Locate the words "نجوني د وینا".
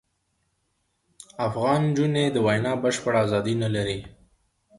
1.89-2.73